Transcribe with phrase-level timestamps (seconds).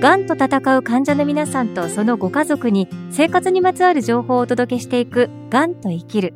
[0.00, 6.32] がんと闘う患者の皆さんとそのご家族に生活にまつわる情報をお届けしていくがんと生きる。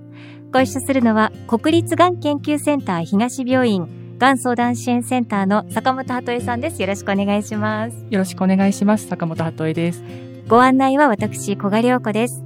[0.53, 6.83] ご一緒するのは国立がん研究センター東病院がん相談支援センターの坂本鳩恵さんです。
[6.83, 7.97] よろしくお願いします。
[8.11, 9.07] よろしくお願いします。
[9.07, 10.05] 坂本鳩恵です。
[10.47, 12.45] ご案内は私、小賀良子です。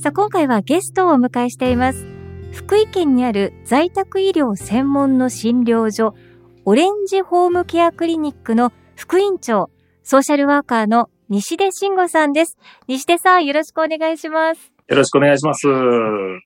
[0.00, 2.04] さあ、今回はゲストをお迎えしています。
[2.50, 6.16] 福井県にある在宅医療専門の診療所、
[6.64, 9.70] オレンジホームケアクリニックの副院長、
[10.02, 12.58] ソーシャルワーカーの西出慎吾さんです。
[12.88, 14.72] 西出さん、よろしくお願いします。
[14.88, 15.68] よろしくお願いします。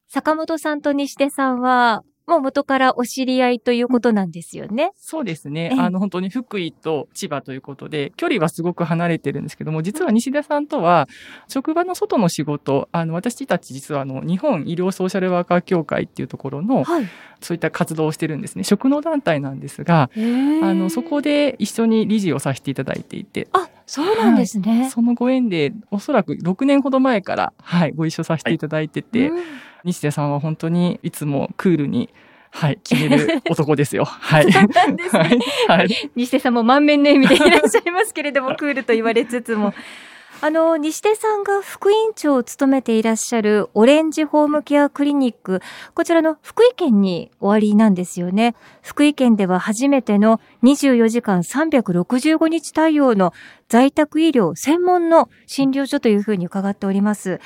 [0.09, 4.93] 坂本さんと西出さんは、もう元からお知り合いということなんですよね。
[4.97, 5.77] そうですね。
[5.79, 11.07] あの、本当に福井と千葉ということで、距離はすごく離れてるんですけども、実は西田さんとは、
[11.49, 17.09] 職場の外の仕事、あの、私たち実はあの、日本医療ソーシャルワーカー協会っていうところの、はい、
[17.41, 18.65] そういった活動をしてるんですね。
[18.65, 23.49] 職能団体なんですが、あの、そこで一緒に理事をさせていただいていて。
[23.53, 29.43] あ、そうなんですね、はい、そのご縁で、おそらく6年ほど前から、はい、ご一緒させていただいてて、はい
[29.85, 32.09] 西出さんは本当にいつもクールに、
[32.51, 34.05] はい、決める男ですよ。
[34.09, 34.51] はい。
[34.51, 35.39] そうなんですね。
[35.69, 36.11] はい。
[36.17, 39.75] 西出さんも満面の笑みでいらっしゃいますけれども、クールと言われつつも。
[40.41, 45.61] あの、西出さんが副院長を務めていらっしゃるオレンジホームケアクリニック、
[45.95, 48.55] こちらの福井県におありなんですよね。
[48.83, 53.33] 福井県では初めての24時間365日対応の
[53.69, 57.41] 在宅医療専門の診療所というふうに伺っております。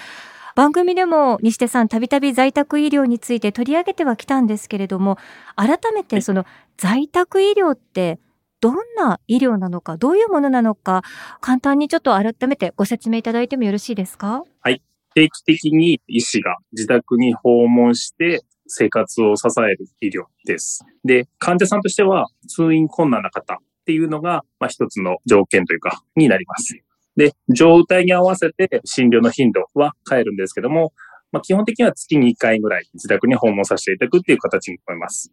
[0.58, 5.16] 番組でも西手さんたびたび在宅医療について取り上げてはきたんですけれども、
[5.54, 8.18] 改めてその在宅医療って
[8.60, 11.04] どんな医療なのか、どういうものなのか、
[11.40, 14.42] 簡単にちょっと改めてご説明いただいてもよろしいですか？
[14.60, 14.82] はい。
[15.14, 20.84] 定期的に医師が自宅に訪問して生活を支える医療です。
[21.04, 26.76] で、患者さんとしては通院困難な方っていうのが、まあ、一つの条件というか、になります。
[27.18, 30.92] で、状態に合わせて診療の頻度は変えるんですけども、
[31.32, 35.32] まあ、基本的には月に1回ぐらい自宅に訪問させていただくっていう形に思います。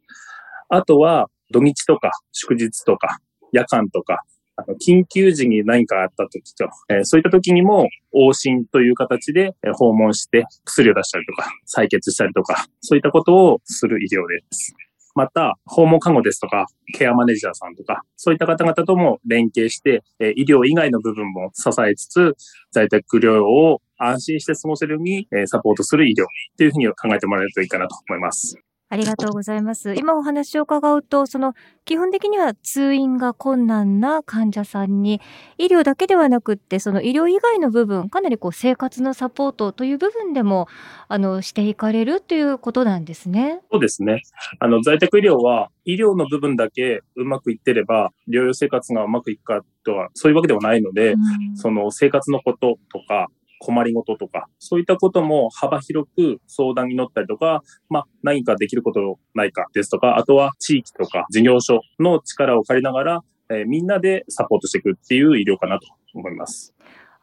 [0.68, 3.20] あとは、土日とか祝日とか
[3.52, 4.24] 夜間とか、
[4.56, 14.74] あの緊急時に何かあった時と、えー、そういった時にも往診という形で訪問して薬を出したりとか、採血したりとか、そういったことをする医療です。
[15.16, 20.04] また、訪問看護ですとか、ケアマネージャーさんとか、そういった方々とも連携して、
[20.36, 22.36] 医療以外の部分も支えつつ、
[22.72, 26.26] 在宅療養を安心して過ごせるようにサポートする医療
[26.58, 28.65] というふうに考えてもらえるといいかなと思います。
[28.88, 29.96] ありがとうございます。
[29.96, 31.54] 今お話を伺うと、その
[31.86, 35.22] 基本的には通院が困難な患者さんに、
[35.58, 40.68] 医療だけではなくって、その医療以外の部分、かなりこう生活のサポートという部分でも、
[41.08, 43.62] あの、していかれるということなんですね。
[43.72, 44.22] そうですね。
[44.60, 51.16] あの、在宅医療は医療の部分だけうまくいってれば、療養生活がうまくいくかとは、そういうわけではないので、う
[51.54, 53.30] ん、その生活のこととか、
[53.60, 66.76] 困りごととか、そういったことも幅広く相談に乗ったりとか、まあ、何かできることないかですとか、あとは地域とか事業所の力を借りながら、えー、みんなでサポートしていくっていう医療かなと思います。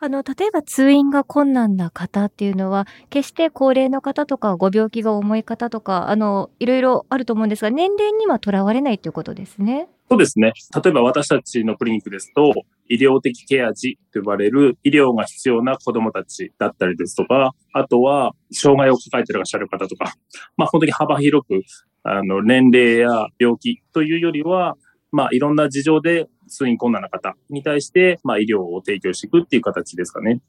[0.04, 9.86] あの、例えば通院が困難な方っていうのは、決して高齢の方とかご病気が重い方とか、あの、いろいろあると思うんですが、年齢にはとらわれないということですね。
[10.12, 10.52] そうですね。
[10.84, 12.52] 例えば私たちのクリニックですと、
[12.86, 20.12] 医療的ケア児と呼ばれる医療が必要な子供たちだったりですとか、あとは障害を抱えていらっしゃる方とか、
[20.58, 21.62] まあ本当に幅広く、
[22.02, 24.76] あの、年齢や病気というよりは、
[25.12, 30.42] まあいろんな事情で通院困難な方に対して、まあ、医療を提供していくっていう形ですかね。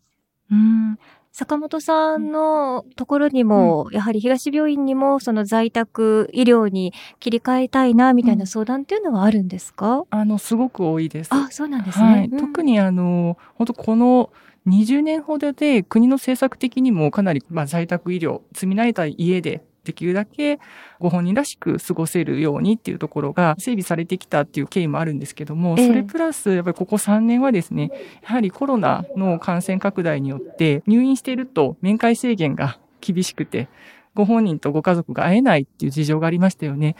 [0.51, 0.99] うん
[1.35, 11.29] 坂本さんのところにも、うん、やはり東病院にも、その在宅医療に切り替えたいな、みたいな相談っていうのはあるんですか、うん、あの、すごく多いです。
[11.33, 12.05] あ、そうなんですね。
[12.05, 14.29] はい、特にあの、本当この、
[14.67, 20.59] 20年ほどで国の政策的にもかなり、まあ、在宅医療、積み慣れた家でできるだけ
[20.99, 27.91] ご本人らしく過ごせるようにっていうところが整備されてきたっていう経緯もあるんですけども、それプラス、やっぱりここ3年はですね、
[28.23, 33.67] やはりコロナの感染拡大によって入院していると面会制限が厳しくて、
[34.15, 36.95] ご本人とご家族が会えないっていう事情がありましたよね。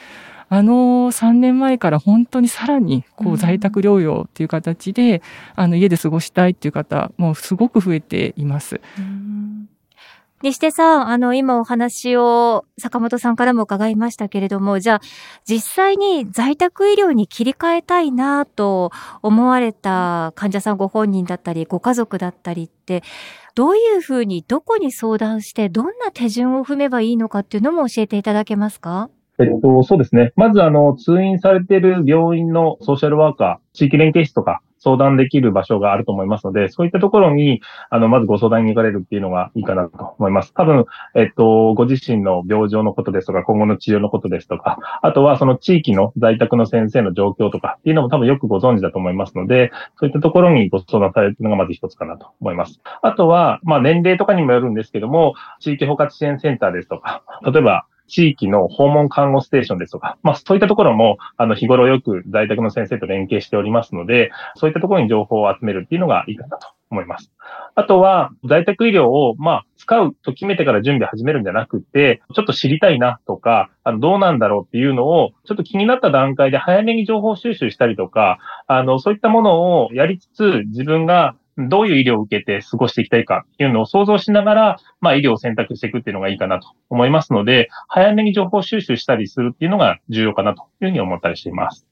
[0.50, 5.21] あの3年前から本当にさらにこう在宅療養っていう形で、
[5.56, 8.81] あの家で過ごしたいっていう方もすごく増えています。
[10.44, 15.01] 西手さん、あの、今お話を坂本さんからも伺いましたけれども、じゃあ、
[15.45, 18.92] 実際に在宅医療に切り替えたいなと
[19.22, 23.04] 思われた患者さんご本人だったり、ご家族だったりって、
[23.56, 29.10] どういうふうに、どこに相談して、どんな手順を踏めばいいのかっていうのも教えていただけますか？
[29.39, 30.34] えっと、そうですね。
[30.36, 40.53] まず、あの、通院されている病院のソーシャルワーカー、地域連携室とか、相談できる場所があると思いますので、そういったところに、あの、まずご相談に行かれるっていうのがいいかなと思います。
[40.53, 40.85] 多分、
[41.15, 52.81] えっと、ご自身の病状のことですとか、今後の治療のことですとか、あとはその地域の在宅の先生の状況とかっていうのも多分よくご存知だと思いますので、そういったところにご相談されるのがまず一つかなと思います。
[53.01, 67.31] あとは、まあ年齢とかにもよるんですけども、地域包括支援センターですとか、例えば、地域の訪問看護ステーションですとか、まあそういったところも、あの、日頃よく在宅の先生と連携しておりますので、そういったところに情報を集めるっていうのがいいかなと思います。
[67.75, 91.85] あとは、在宅医療を、まあ、使うと決めてから準備始めるんじゃなくて、ちょっと知りたいなとか、あの、どうなんだろうっていうのを、ちょっと気になった段階で早めに情報収集したりとか、あの、そういったものをやりつつ、自分がどういう医療を受けて過ごしていきたいかっていうのを想像しながら、まあ医療を選択していくっていうのがいいかなと思いますので、早めに情報収集したりするっていうのが重要かなというふうに思ったりしています。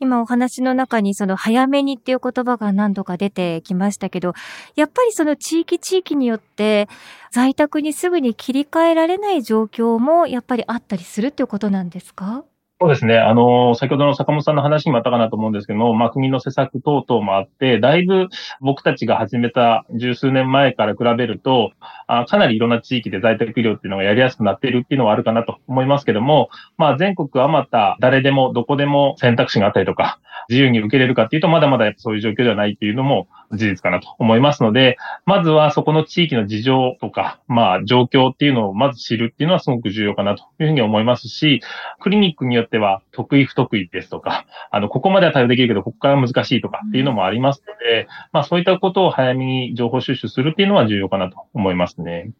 [0.00, 4.32] 今お話の中にその早めにっていう言葉が何度か出てきましたけど、
[4.74, 6.88] やっぱりその地域地域によって
[7.30, 12.44] 在宅にすぐに切り替えられない状況もやっぱりあったりするっていうことなんですか？
[12.82, 13.16] そうですね。
[13.16, 18.26] あの、先ほどの坂本さんの話にもあったかなと思うんですけども、まあ、国の施策等々もあって、だいぶ
[18.60, 21.70] 僕たちが始めた十数年前から比べると、
[22.08, 30.18] あかなりいろんな地域で在宅医療っていうのがやりやすくなっているっていうのはあるかなと思いますけども、まあ、全国あまた誰でもどこでも選択肢があったりとか、
[30.48, 34.96] 自由に受けれるかっていうと、まだまだそういう状況ではないっていうのも事実かなと思いますので、
[35.26, 41.60] まずはそこの地域の事情とか、まあ状況っていうのをまず知るっていうのはすごく重要かなというふうに思いますし、
[42.00, 52.30] クリニックによっては得意不得意ですとか、あの、ここまでは対応できるけど、ここから難しいとかっていうのもありますので、まあそういったことを早めに情報収集するっていうのは重要かなと思いますね。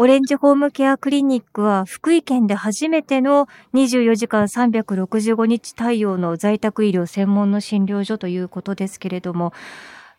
[0.00, 9.52] オレンジホームケアクリニックは福井県で初めての24時間365日対応の在宅医療専門の診療所ということですけれども、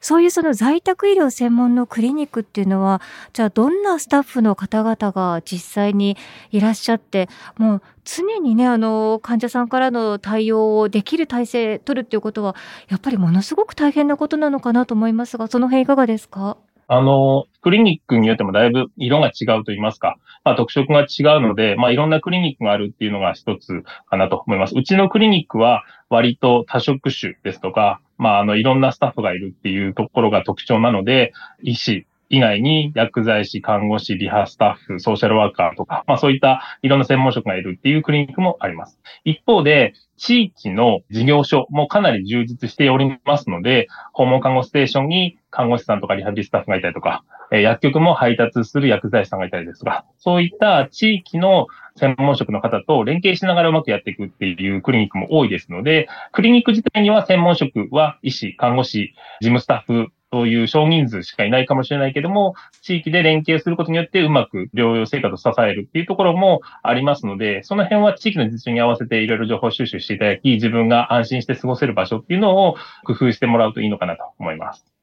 [0.01, 3.01] そういうその在宅医療専門のクリニックっていうのは、
[3.33, 6.15] じゃあどんなスタッフの方々が実際に
[6.51, 12.55] いらっしゃって、もう常にね、あの、患者さんからの対応をできる体制取るっていうことは、
[12.87, 16.57] やっぱりものすごく大変なことなのかなと思いますが、その辺いかがですか？
[16.91, 24.73] あの、クリニックによってもだいぶ色が違うと言いますか、まあ、特色が違うので、まあ、いろんなクリニックがあるっていうのが一つかなと思います。
[24.75, 31.31] うちのクリニックは割と多職種ですとか、まあ、あの、いろんなスタッフがいるっていうところが特徴なので、
[31.61, 38.99] 医師、以外に薬剤師、看護師、リハスタッフ、ソーシャルワーカーとか、まあそういったいろんな専門職がいるっていうクリニックもあります。
[39.25, 74.98] 一方で、地域の事業所もかなり充実しておりますので、訪問看護ステーションに看護師さんとかリハビリスタッフがいたりとか、薬局も配達する薬剤師さんがいたりですが、そういった地域の専門職の方と連携しながらうまくやっていくっていうクリニックも多いですので、クリニック自体には専門職は医師、看護師、事務スタッフ、そういう少人数しかいないかもしれないけども、地域で連携することによってうまく療養生活を支えるっていうところもありますので、その辺は地域の実情に合わせていろいろ情報収集していただき、自分が安心して過ごせる場所っていうのを工夫してもらうといいのかなと思います。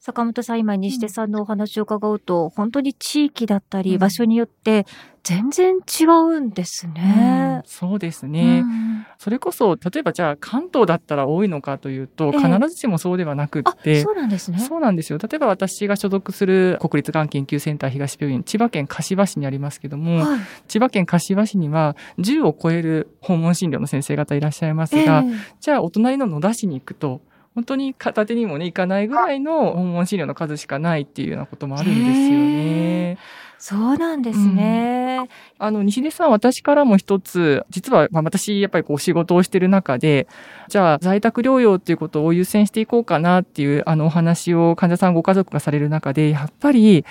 [0.00, 4.86] 坂本さん、今、西出さんのお話を伺うと、うん、本当に地域だったり、場所によって
[5.24, 7.62] 全然違うんですね。
[7.64, 14.60] うん、そうですね、うん、それこそ、例えばじゃあ関東だったら多いのかというと、必ずしもそうではなくって、えー、そうなんですね。
[14.60, 15.18] そうなんですよ。
[15.18, 27.20] 例えば私が所属する国立がん研究センター東病院、千葉県柏市にありますけども、はい、千葉県柏市には10を超える訪問診療の先生方いらっしゃいますが、えー、じゃあお隣の野田市に行くと、
[27.58, 33.18] 本当に片手にもね、いかないぐらいの訪問資料の数しかないっていうようなこともあるんですよね。
[33.58, 35.18] そうなんですね。
[35.22, 35.28] うん、
[35.66, 40.28] あの、西出さん、私からも一つ、実は、まあ、私、やっぱりこう、仕事をしてる中で、
[40.68, 47.04] じゃあ、在宅療養っていうことを優先していこうかなっていう、あの、お話を患者さんご家族がされる中で、やっぱり、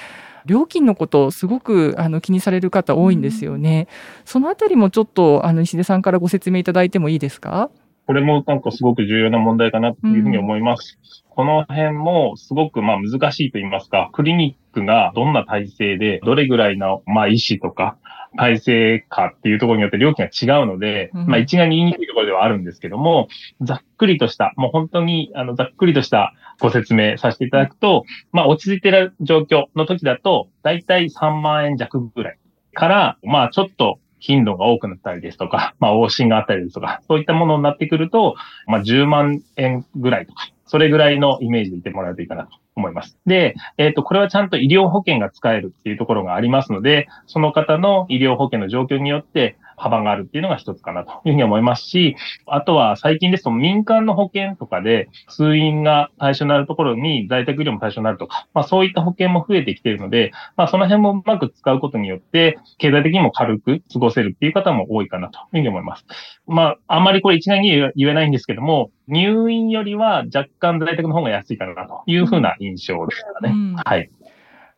[0.45, 3.89] 料金のことをすごくあの気にされる方多いんですよね。
[3.89, 7.69] うん、そのあたりもちょっとあの石出さんからご説明いただいてもいいですか？
[8.07, 10.97] これもなんかすごく重要な問題かなというふうに思います。
[11.03, 17.97] うん、この辺もすごくまあ難しいと言いますか、クリニックがどんな体制で、どれぐらいのまあ医師とか、
[18.37, 23.27] 体制かっていうところによって料金が違うので、うん、まあ一概に言いにくいところではあるんですけども、
[23.61, 32.39] ざっくりとした、もう本当にあのざっくりとしたご説明させていただくと、まあ落ち着いている状況の時だと、だいたい3万円弱ぐらい
[32.73, 38.35] から、まあちょっと頻度が多くなったりですとか、 まあ、往診があったりですとか、そういったものになってくると、
[38.67, 43.17] まあ、10万円ぐらいとか、それぐらいのイメージでいてもらうといいかなと思います。
[43.25, 52.15] で、えっ、ー、と、これはちゃんと医療保険が使えるっていうところがありますので、その方の医療保険の状況によって、幅があるっていうのが一つかなというふうに思いますし、
[52.47, 66.05] あとは最近ですと民間の保険とかで通院が対象になるところに在宅医療も対象になるとか、まあそういった保険も増えてきているので、まあその辺もうまく使うことによって、経済的にも軽く過ごせるっていう方も多いかなというふうに思います。
[66.47, 73.51] まああんまりこれ一概に言えないんですけども、入院よりは若干在宅の方が安いかなというふうな印象ですかね。
[73.53, 74.09] うん、はい。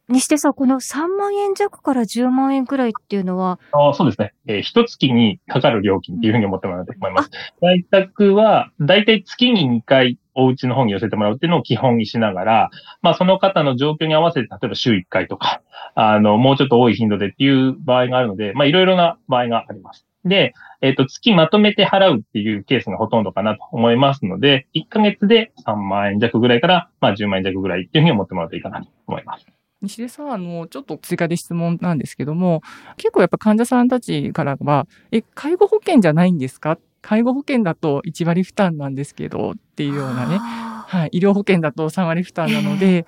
[0.10, 4.34] にしてさ、この3万円弱から10万円くらいっていうのはあそうですね。
[4.48, 7.30] えー、一月にかかる料金っていうふうに思ってもらうと思います。
[7.62, 12.70] 在宅は、だいたい月に2回お家の方に寄せてもらうっていうのを基本にしながら、
[13.02, 15.62] まあその方の状況に合わせて、例えば週1回とか、
[15.96, 20.06] あの、もうちょっと多い頻度でっていう場合があるので、まあいろいろな場合があります。
[20.26, 29.59] で、えっ、ー、と、月まとめて払うっていうケースがほとんどかなと思いますので、1ヶ月で3万円弱ぐらいから、まあ10万円弱ぐらいっていうふうに思ってもらうといいかなと思います。
[29.82, 32.62] 西出さん、あの、ちょっと追加で質問なんですけども、
[32.98, 36.78] 結構やっぱ患者さんたちからは、え、介護保険じゃないんですか？
[37.02, 43.06] 介護保険だと1割負担なんですけど、っていうようなね、はい、医療保険だと3割負担なので、えー、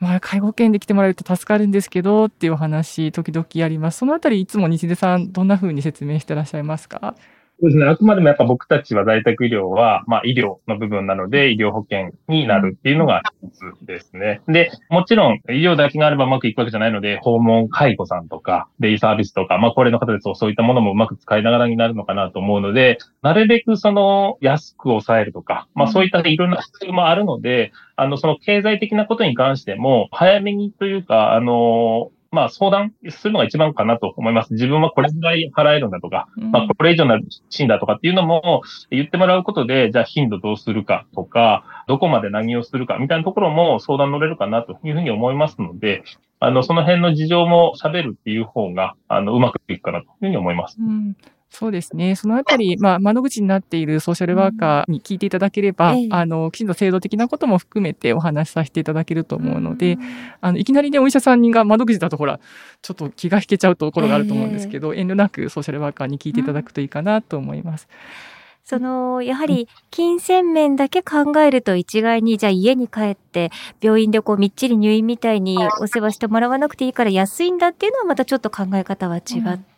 [0.00, 3.98] まあ、介護保険で来てもらえると助かるんですけど、っていうお話、時々あります。
[3.98, 7.14] そのあたり、いつも西出さん、どんな風に説明してらっしゃいますか？
[7.64, 7.86] そうですね。
[7.86, 14.42] あくまでもやっぱ僕たちは在宅医療は、まあ医療の部分なので、医療保険になるっていうのが一つですね。
[14.48, 34.52] で、もちろん医療だけがあればうまくいくわけじゃないので、訪問介護さんとか、デイサービスとか、まあ高齢の方ですとそういったものもうまく使いながらになるのかなと思うので、なるべくその安く抑えるとか、まあそういったいろんな必要もあるので、あの、その経済的なことに関しても、早めにというか、あの、まあ相談するのが一番かなと思います。
[34.52, 46.02] 自分はこれぐらい払えるんだとか、うん、まあこれ以上なシーンだとかっていうのも言ってもらうことで、じゃあ頻度どうするかとか、どこまで何をするかみたいなところも相談乗れるかなというふうに思いますので、
[46.40, 50.76] あの、その辺の事情も喋るっていう方が、あの、うまくいくかなというふうに思います。
[50.80, 51.16] うん
[51.54, 52.16] そうですね。
[52.16, 60.00] そのあたり、まあ、窓口になっているソーシャルワーカーに聞いていただければ、うん、あの、きちんと制度的なことも含めてお話しさせていただけると思うので、うん、
[60.40, 62.40] あの、いきなりね、お医者さんが窓口だとほら、
[62.82, 67.86] ちょっと気が引けちゃうところがあると思うんですけど、えー、遠慮なくソーシャルワーカーに聞いていただくといいかなと思います。
[68.64, 79.73] その、やはり、金銭面だけ考えると一概に、じゃあ家に帰って、病院でこう、みっちり入院みたいにお世話してもらわなくていいから安いんだっていうのはまたちょっと考え方は違って、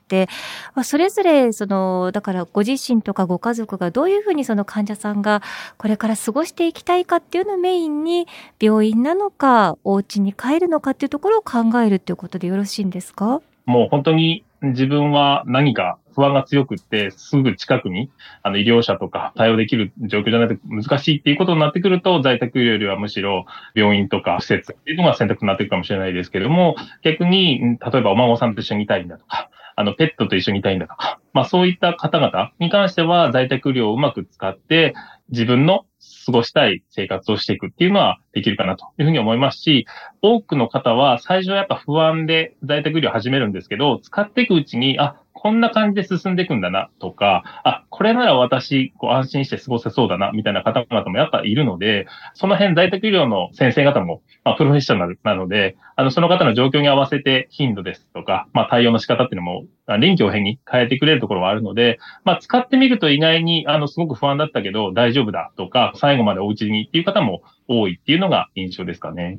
[0.74, 5.42] まあ、それぞれ、その、だからご自身とかご家族がどういうふうにその患者さんが
[5.78, 8.26] これから過ごしていきたいかっていうのをメインに、
[8.60, 13.40] 病院なのか、お家に帰るのかっていうところを考えるっていうことでよろしいんですか？
[13.64, 18.08] もう本当に自分は何か不安が強くって、すぐ近くに、
[18.42, 23.44] あの、医療者とか対応できる状況じゃないと難しいっていうことになってくると、在宅医療よりはむしろ
[23.74, 30.96] 病院とか施設っていうのが選択になっていくかもしれないですけれども、逆に、例えばお孫さんと一緒にいたいんだとか、あの、ペットと一緒にいたいんだと。
[30.96, 34.94] か、 まあそういった方々に関しては在宅医療をうまく使って、
[35.28, 35.84] 自分の
[36.24, 39.86] 過ごしたい生活をしていくっていうのはできるかなというふうに思いますし、
[40.22, 45.16] 多くの方は最初はやっぱ不安で在宅医療を始めるんですけど、使っていくうちに、あ、
[45.46, 59.66] こんな感じで進んでいくんだなとか、あ、これなら私、こう安心して過ごせそうだな、みたいな方々もやっぱいるので、その辺在宅医療の先生方も、まあ、プロフェッショナルなので、あの、その方の状況に合わせて頻度ですとか、まあ、対応の仕方っていうのも、
[60.00, 69.38] 臨機応変に変えてくれるところはあるので、まあ、使ってみると意外に、あの、すごく不安だったけど大丈夫だとか、最後までお家にっていう方も多いっていうのが印象ですかね。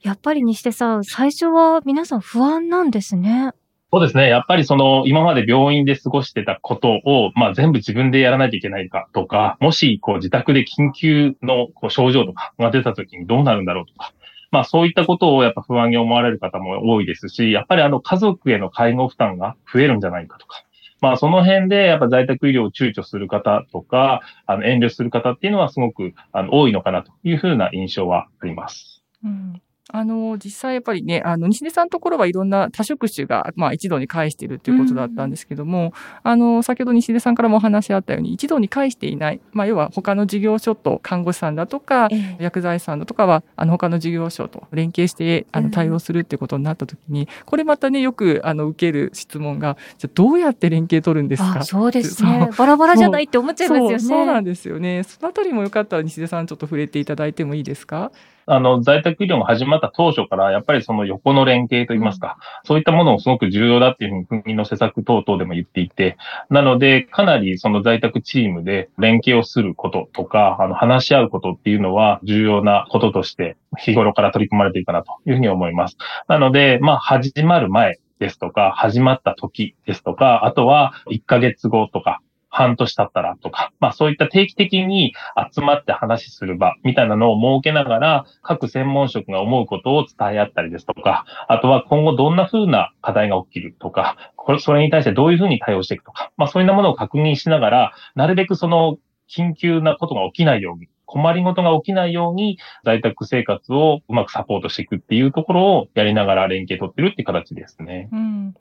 [0.00, 3.52] やっぱりにしてさ、最初は皆さん不安なんですね。
[3.94, 4.30] そうですね。
[4.30, 14.14] やっぱりその、今まで病院で過ごしてたことを、まあ全部自分でやらないといけないかとか、もし、こう自宅で緊急のこう症状とかが出た時にどうなるんだろうとか、
[14.50, 20.64] まあそういったことをやっぱ不安に思われる方も多いですし、やっぱりあの家族への介護負担が増えるんじゃないかとか、
[21.02, 29.02] まあその辺でやっぱ在宅医療を躊躇する方とか、あの遠慮する方っていうのはすごくあの多いのかなというふうな印象はあります。
[29.22, 29.60] うん
[29.92, 35.86] あの、実際やっぱりね、あの、西出さんのところはいろんな多職種が、まあ一度に返しているということだったんですけども、
[36.24, 51.62] うん、あの、先ほど西出さんからもお話あったように、一度に返していない、まあ要は他の事業所と看護師さんだとか、えー、薬剤師さんだとかは、あの、他の事業所と連携して、あの、対応するっていうことになったときに、うん、これまたね、よく、あの、受ける質問が、じゃどうやって連携取るんですか？
[51.62, 52.50] そうですね。
[52.56, 53.98] バラバラじゃないって思っちゃいますよね。
[53.98, 55.02] そうなんですよね。
[55.02, 58.12] そのあたりもよかったら西出さんちょっと触れていただいてもいいですか？
[58.46, 66.16] あの、在宅医療が始まった当初から、やっぱりその横の連携といいますか、そういったものもすごく重要だっていうふうに国の施策等々でも言っていて、
[66.50, 75.96] なので、かなりその在宅チームで連携をすることとか、あの、話し合うことっていうのは重要なこととして、日頃から取り組まれているかなというふうに思います。
[76.28, 82.20] なので、まあ、始まる前、ですとか、始まった時ですとか、あとは1ヶ月後とか、
[82.52, 85.14] 半年経ったらとか、まあそういった定期的に
[85.52, 98.98] 集まって話する場みたいなのを設けながら、各専門職が思うことを伝え合ったりですとか、あとは今後どんな風な課題が起きるとか、これ、それに対してどういう風に対応していくとか、まあそういうようなものを確認しながら、なるべくその
[99.34, 108.10] 緊急なことが起きないように、困りごとが起きないように、在宅生活をうまくサポートしていくっていうところをやりながら連携取ってるって形ですね。
[108.12, 108.54] うん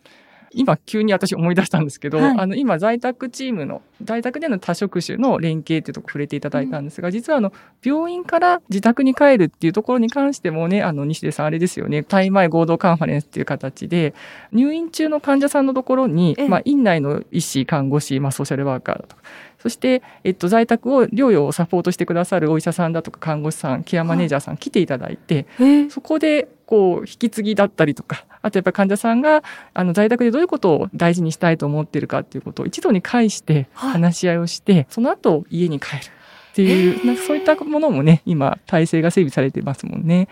[0.54, 7.54] 今急に私思い出したんですけど、はい、あの今在宅チームの在宅での多職種の連携っていうとこ触れていただいたんですが、うん、実はあの
[7.84, 12.04] 病院から自宅に帰るっていうところに関してもねあの西出さんあれですよね。
[12.04, 14.14] 対前合同カンファレンスっていう形で
[14.52, 19.22] 入院中の患者さんのところに、まあ、院内の医師看護師、まあ、ソーシャルワーカーとか
[19.62, 25.46] そして、えっと、在宅を療養をサポートしてくださるお医者さんだとか看護師さんケアマネージャーさん来ていただいて、
[25.92, 36.00] そこでこう引き継ぎだったりとかあとやっぱり患者さんがあの在宅でどういうことを大事にしたいと思っているかっていうことを一度に返して話し合いをして、はい、その後家に帰る
[36.52, 40.28] っていう、そういったものもね今体制が整備されてますもんね。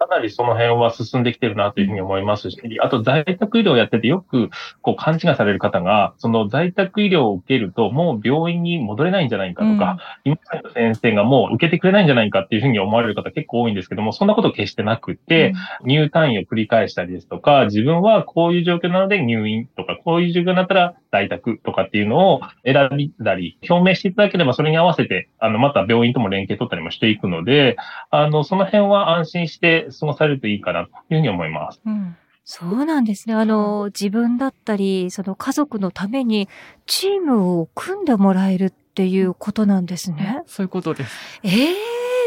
[0.00, 4.48] かなりその辺は進んできてるなというふうに思いますし、あと在宅医療をやっててよく
[4.80, 15.52] こう勘違いされる方が、その在宅医療を受けるともう病院に戻れないんじゃないかとか、うん、今の先生がもう受けてくれないんじゃないかっていうふうに思われる方結構多いんですけども、そんなこと決してなくて、
[15.82, 27.76] うん、入退院を繰り返したりですとか、自分はこういう状況なので入院とか、こういう状況になったら在宅とかっていうのを選びたり、表明していただければそれに合わせて、あの、また病院とも連携取ったりもしていくので、
[28.10, 31.80] あの、その辺は安心して過ごされるといいかなというふうに思います。
[31.84, 32.16] うん
[32.52, 33.34] そうなんですね。
[33.36, 36.48] あの、自分だったり、その家族のために
[36.84, 40.42] チームを組んでもらえるっていうことなんですね。
[40.46, 41.40] そういうことです。
[41.44, 41.76] ええー、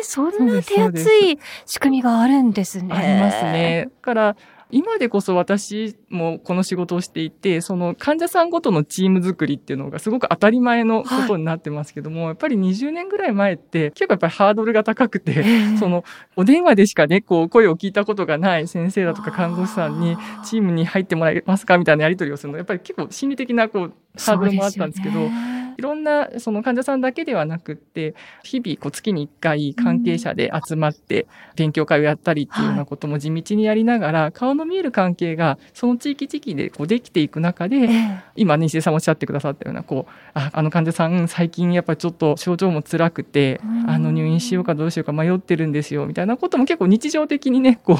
[0.03, 2.96] そんな手厚い仕組みがあるんですね。
[2.96, 3.89] ありますね。
[3.89, 4.38] だから、
[4.74, 15.44] 今でこそ私もこの仕事をしていて、その患者さんごとのチーム作りっていうのがすごく当たり前のことになってますけども、はい、やっぱり20年ぐらい前って結構やっぱりハードルが高くて、
[15.77, 16.04] その
[16.36, 25.30] お電話でしかね、こう声を聞いたことがない先生だとか看護師さんにチームに入ってもらえますかみたいなやり取りをするの、やっぱり結構心理的なこうハードルもあったんですけど、
[25.78, 37.90] いろんなその患者さんだけではなくって、日々こう月に1回関係者で集まって勉強会をやったりっていうようなことも地道にやりながら、顔の見える関係がその地域地域でこうできていく中で、
[38.36, 47.98] 今西出さんおっしゃってくださったような、こう、ああの患者さん最近やっぱちょっと症状も辛くて、あの入院しようかどうしようか迷ってるんですよ、みたいなことも結構日常的にね、こ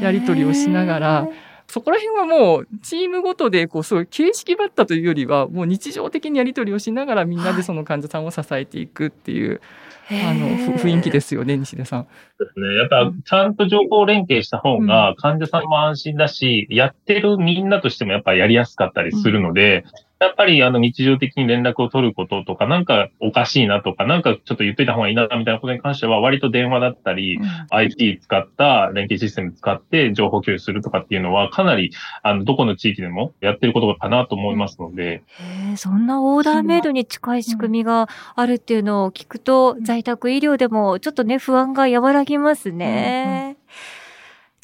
[0.00, 1.28] う、やり取りをしながら、
[1.68, 9.60] そこら辺はもうチームごとでこうそういう形式ばったというよりはもう日常的にやり取りをしながらみんなでその患者さんを支えていくっていう、
[10.06, 10.48] はい、あの
[10.78, 12.02] 雰囲気ですよね西田さん。
[12.04, 12.08] で
[12.52, 12.76] すね。
[12.76, 19.84] やっぱちゃんと情報連携した方が患者さんも安心だし、うん、やってるみんなとしてもやっぱやりやすかったりするので、
[20.24, 35.22] やっぱりあの日常的に連絡を取ることとか、なんかおかしいなとか、なんかちょっと言っといた方がいいなみたいなことに関しては、割と電話だったり、うん、IT 使った連携システム使って情報共有するとかっていうのは、かなりあのどこの地域でもやってることかなと思いますので。
[35.72, 43.42] へそんなオーダーメイドに近い仕組みがあるっていうのを聞くと、在宅医療でもちょっとね、不安が和らぎますね。
[43.44, 43.56] うんうん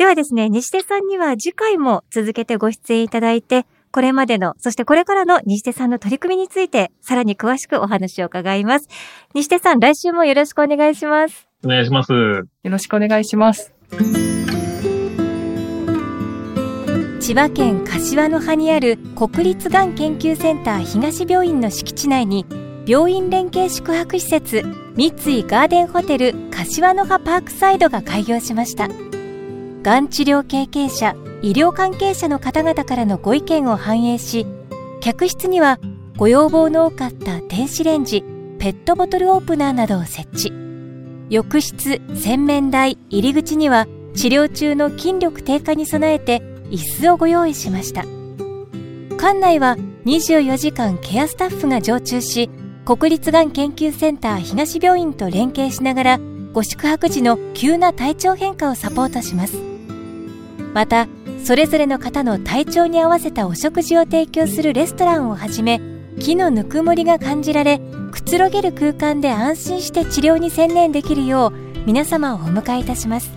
[0.00, 8.88] ではですね、西手さんには次回も続けてご出演いただいて、これまでの、そしてこれからの西手さんの取り組みについて、さらに詳しくお話を伺います。
[9.34, 11.48] 西手さん、来週もよろしくお願いします。
[11.64, 12.12] お願いします。
[12.12, 13.74] よろしくお願いします。
[17.20, 22.44] 千葉県柏の葉にある国立がん研究センター東病院の敷地内に
[22.86, 24.62] 病院連携宿泊施設
[24.96, 34.46] 三井ガーデンホテル柏の葉パークサイドが開業しましたがん治療経験者医療関係者の方々からのご意見を反映し
[35.00, 35.78] 客室には
[36.16, 38.22] ご要望の多かった電子レンジ
[38.58, 40.52] ペットボトルオープナーなどを設置。
[41.30, 48.02] 浴室洗面台入り口には治療中の筋力低下に備えて椅子をご用意しました。
[49.16, 52.50] 館内は24時間ケアスタッフが常駐し
[52.84, 56.20] 国立がん研究センター東病院と連携しながら
[56.52, 59.56] ご宿泊時の急な体調変化をサポートします。
[60.74, 61.08] また
[61.44, 65.80] それぞれの方の体調に合わせたお食事を提供するレストランをはじめ
[66.18, 67.80] 木のぬくもりが感じられ
[68.12, 71.52] くつろげる空間で安心して治療に専念できるよう
[71.86, 73.30] 皆様をお迎えいたします。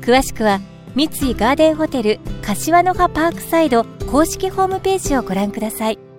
[0.00, 0.60] 詳しくは
[0.94, 6.11] 三井ガーデンホテル柏の葉パークサイド公式ホームページをご覧ください。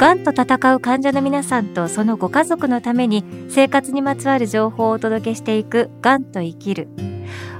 [0.00, 6.88] がんと戦う患者の皆さんとそのご家族のために生活にまつわる情報をお届けしていくがんと生きる。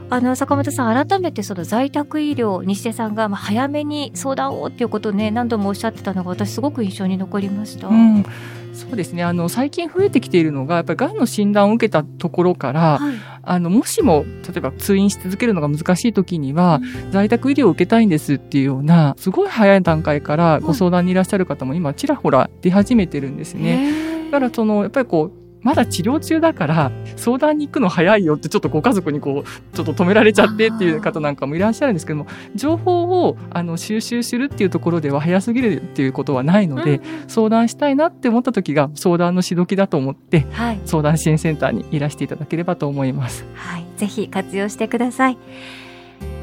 [0.09, 7.89] あの、坂本さん、改めてその在宅医療、西出さんがまあ早めに相談をっていうことをね、何度もおっしゃってたのが私すごく印象に残りました。
[7.89, 8.25] うん
[8.73, 9.23] そうですね。
[9.23, 13.15] あの、最近増えてきているのが、やっぱり癌の診断を受けたところから、はい。
[13.43, 16.81] あの、もしも、例えば通院し続けるのが難しい時には、
[17.11, 23.93] 在宅医療を受けたいんですっていうような、すごい早い段階からご相談にいらっしゃる方も今、ちらほら出始めてるんですね。
[24.31, 40.81] だから、その、やっぱりこう、まだ治療中だから、相談に行くの早いよって、ちょっとご家族にこう、ちょっと止められちゃってっていう方なんかもいらっしゃるんですけども、情報を、あの、収集するっていうところでは早すぎるっていうことはないので、相談したいなって思った時が、相談のしどきだと思って、はい。
[40.85, 43.45] 相談支援センターにいらしていただければと思います。
[43.55, 43.85] はい。
[43.97, 45.39] ぜひ活用してください。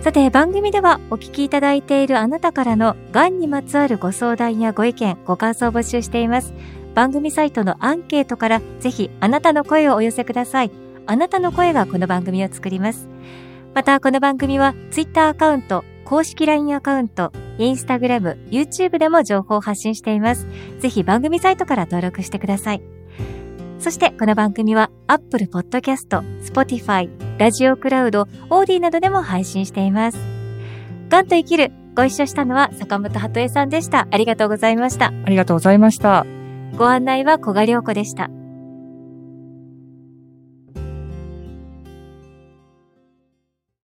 [0.02, 6.54] さて、番組ではお聞きいただいているあなたからのがんにまつわるご相談やご意見、ご感想を募集しています。
[6.98, 10.72] 番組サイトのアンケートからぜひあなたの声をお寄せください。
[11.06, 13.08] あなたの声がこの番組を作ります。
[13.76, 20.48] また、この番組は Twitter アカウント、公式 LINE アカウント、Instagram、YouTube でも情報を発信しています。
[20.80, 22.82] ぜひ番組サイトから登録してください。
[23.78, 30.18] そして、この番組は Apple Podcast、Spotify、ラジオクラウド、オーディなどでも配信しています。
[31.10, 34.08] ガンと生きる、ご一緒したのは坂本鳩江さんでした。
[34.10, 35.14] ありがとうございました。
[35.26, 36.37] ありがとうございました。
[36.78, 38.30] ご案内は小賀良子でした。